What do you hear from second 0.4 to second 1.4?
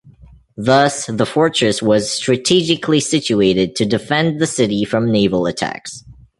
Thus, the